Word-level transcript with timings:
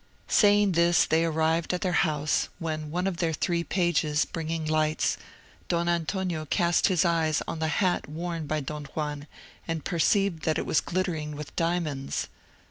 Saying 0.27 0.71
this 0.71 1.05
they 1.05 1.23
arrived 1.23 1.75
at 1.75 1.81
their 1.81 1.91
house, 1.91 2.49
when 2.57 2.89
one 2.89 3.05
of 3.05 3.17
their 3.17 3.33
three 3.33 3.63
pages, 3.63 4.25
bringing 4.25 4.65
lights, 4.65 5.15
Don 5.67 5.87
Antonio 5.87 6.45
cast 6.45 6.87
his 6.87 7.05
eyes 7.05 7.43
on 7.47 7.59
the 7.59 7.67
hat 7.67 8.09
worn 8.09 8.47
by 8.47 8.61
Don 8.61 8.85
Juan, 8.85 9.27
and 9.67 9.85
perceived 9.85 10.41
that 10.41 10.57
it 10.57 10.65
was 10.65 10.81
glittering 10.81 11.35
with 11.35 11.55
diamonds. 11.55 12.29